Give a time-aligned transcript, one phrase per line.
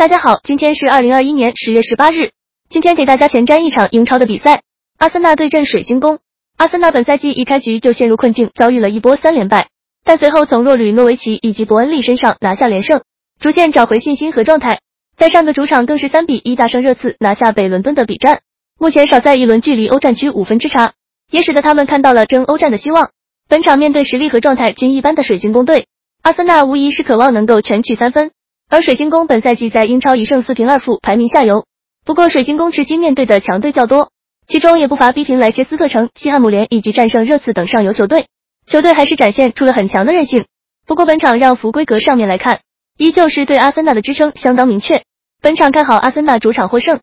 [0.00, 2.30] 大家好，今天是二零二一年十月十八日。
[2.70, 4.62] 今天给大家前瞻一场英超的比赛，
[4.96, 6.20] 阿森纳对阵水晶宫。
[6.56, 9.68] 阿森纳本赛季一开局就陷入困境，遭遇了一波三连败，
[10.02, 13.02] 但随后从洛吕诺维奇以及伯恩利身上拿下连胜，
[13.40, 14.80] 逐渐找回信心和状态。
[15.18, 18.40] 在上个主场更是三比一大胜热刺，拿下北伦敦的比战。
[18.78, 20.94] 目前少赛一轮，距离欧战区五分之差，
[21.30, 23.10] 也使得他们看到了争欧战的希望。
[23.50, 25.88] 本场面对实力和状态均一般的水晶宫队，
[26.22, 28.30] 阿森纳无疑是渴望能够全取三分。
[28.70, 31.64] 而水晶宫本赛季在英超一胜四平二负，排名下游。
[32.04, 34.12] 不过水晶宫至今面对的强队较多，
[34.46, 38.26] 其中也不乏逼平莱切斯特城、西汉姆联以及战胜热刺等上游球队。
[38.66, 40.46] 球队还是展现出了很强的韧性。
[40.86, 42.60] 不过本场让福规格上面来看，
[42.96, 45.02] 依旧是对阿森纳的支撑相当明确。
[45.40, 46.98] 本场看好阿森纳主场获胜。